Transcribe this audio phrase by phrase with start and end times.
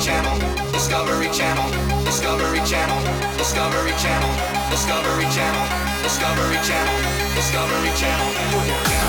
[0.00, 0.38] Channel.
[0.72, 2.04] Discovery Channel.
[2.06, 3.36] Discovery Channel.
[3.36, 4.70] Discovery Channel.
[4.70, 6.02] Discovery Channel.
[6.02, 7.34] Discovery Channel.
[7.34, 8.99] Discovery Channel.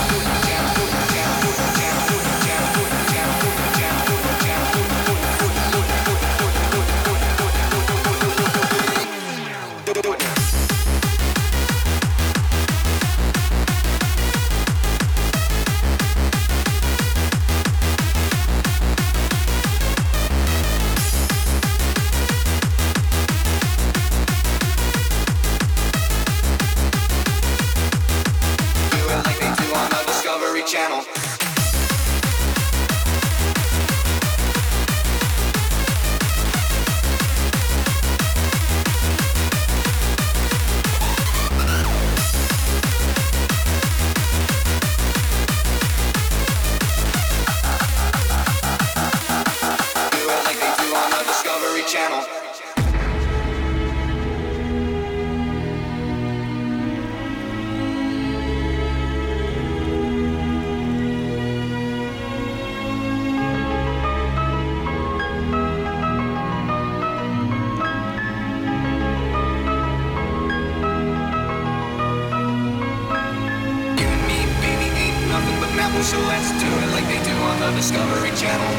[76.00, 78.72] So let's do it like they do on the Discovery Channel.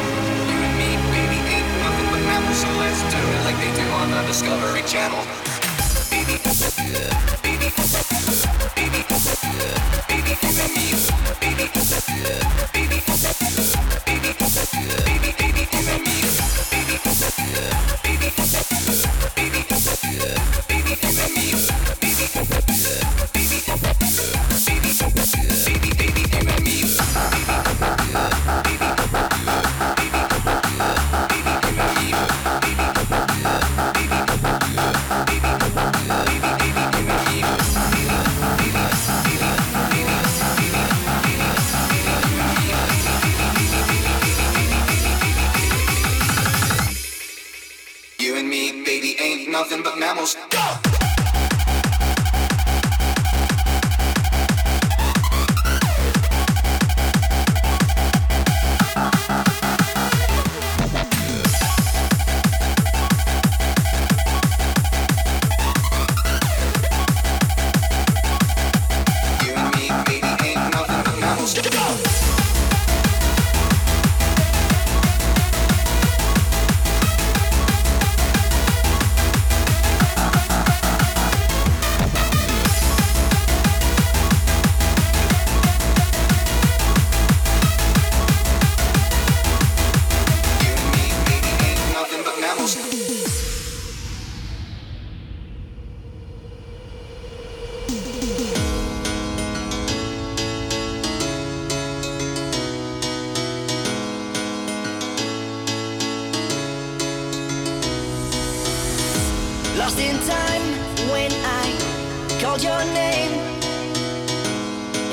[0.48, 3.87] You and me, baby, ain't nothing but mammals, so let's do it like they do
[4.01, 5.20] on the Discovery Channel.
[6.09, 6.88] Baby, baby,
[7.44, 7.68] baby,
[8.75, 9.01] baby, baby,
[9.44, 9.59] you
[10.59, 10.88] and me,
[11.40, 11.68] baby, baby, baby,
[12.72, 12.82] baby,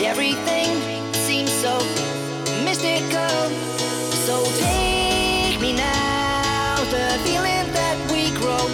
[0.09, 0.69] Everything
[1.13, 1.77] seems so
[2.65, 3.39] mystical.
[4.25, 8.65] So take me now, the feeling that we grow.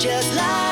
[0.00, 0.65] Just light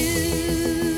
[0.00, 0.89] you.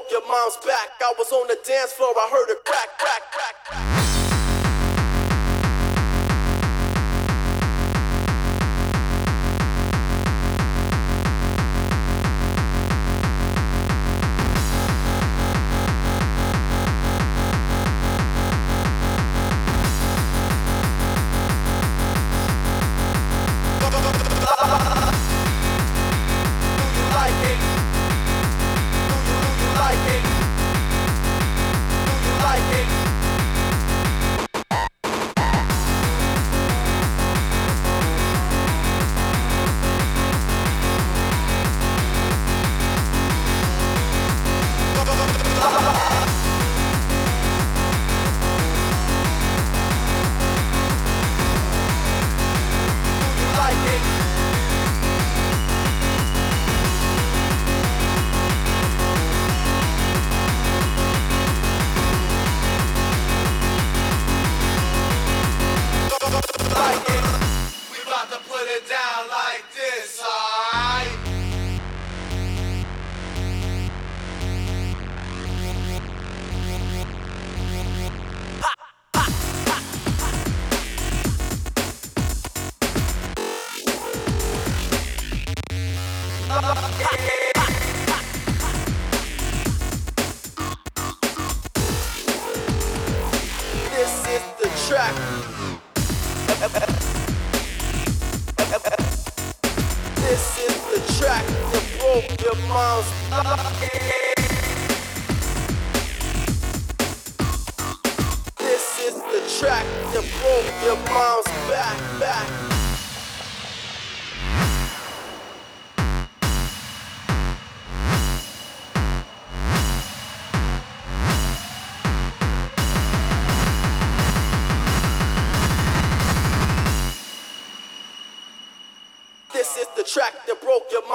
[0.00, 0.96] broke your mom's back.
[1.00, 2.59] I was on the dance floor, I heard her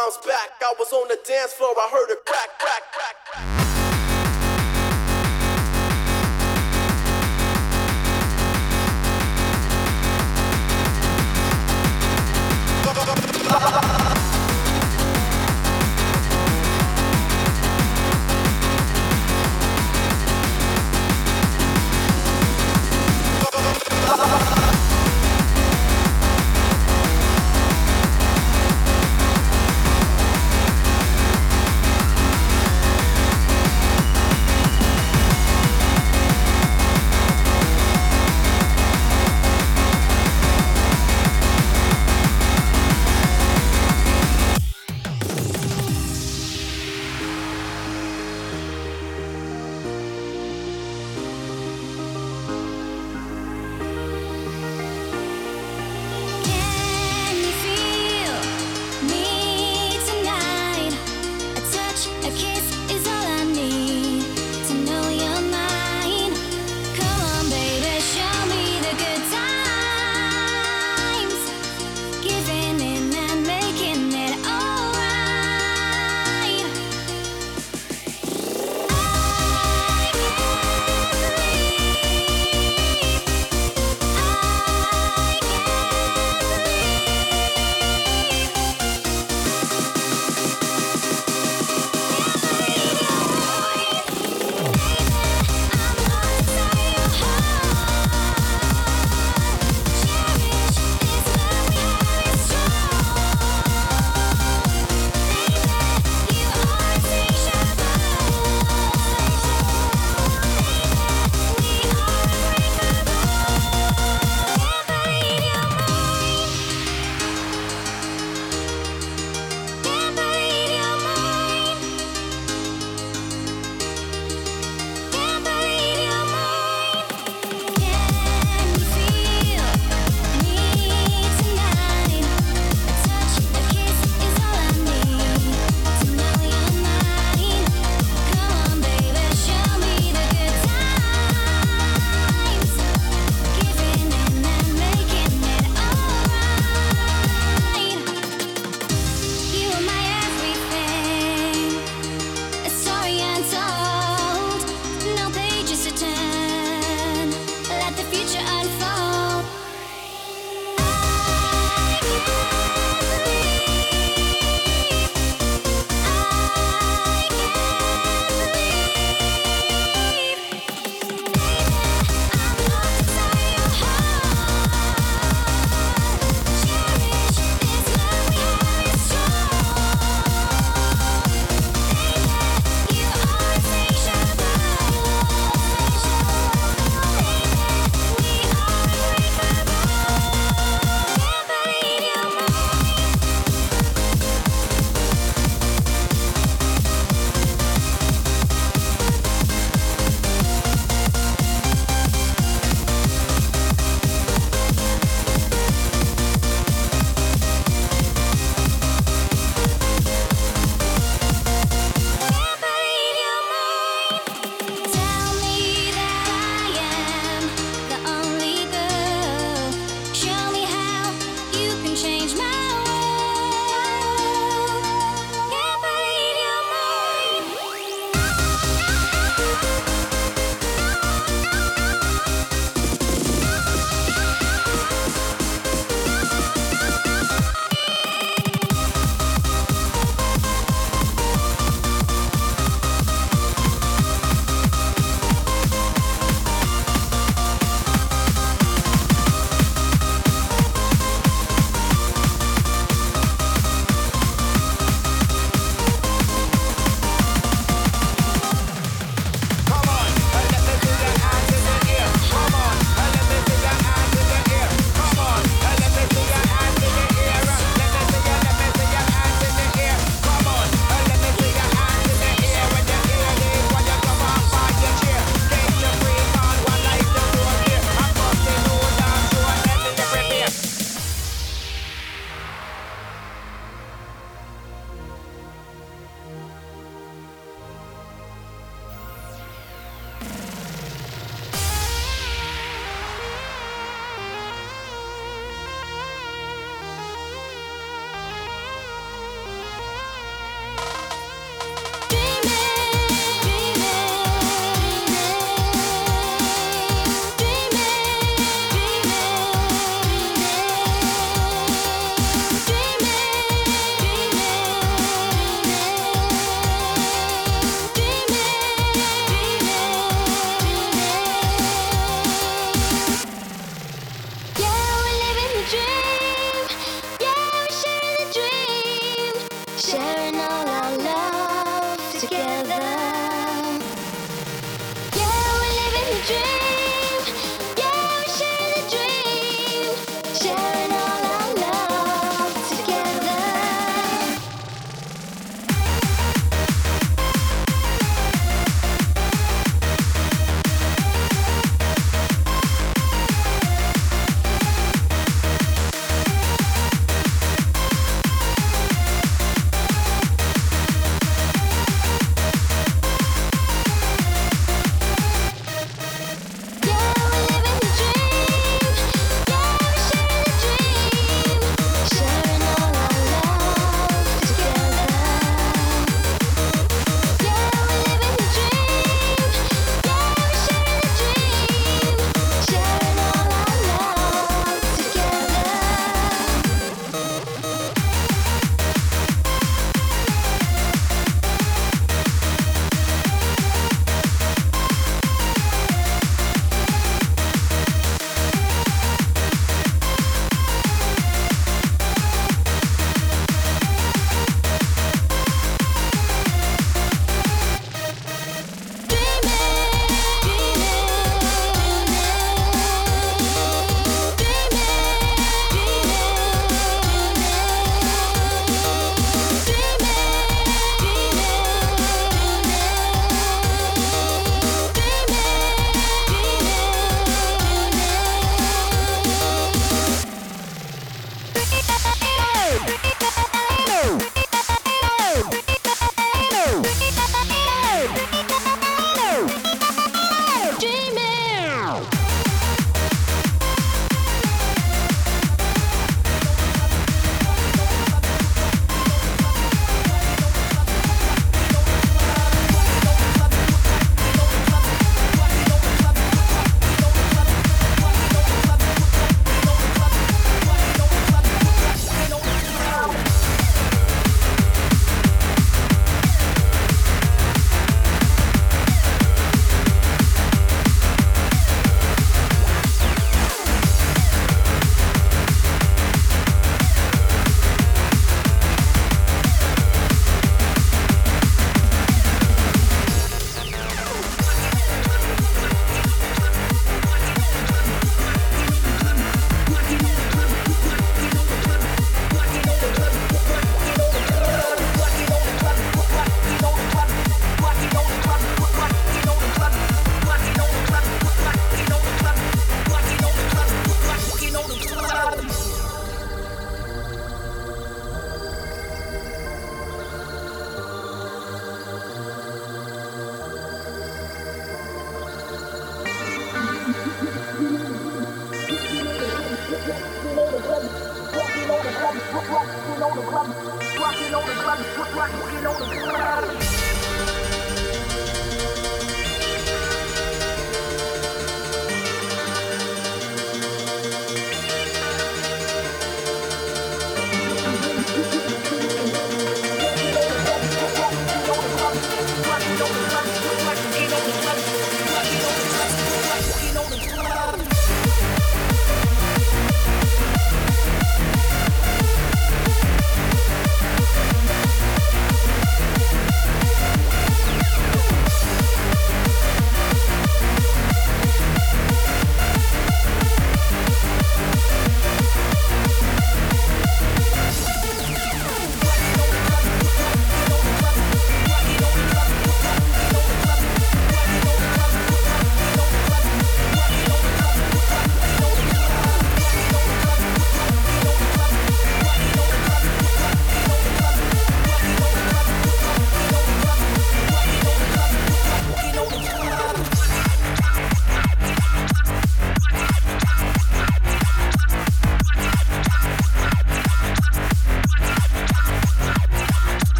[0.00, 0.50] bounce back.
[0.62, 2.19] I was on the dance floor, I heard a